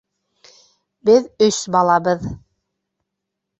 [1.09, 2.27] Беҙ өс балабыҙ.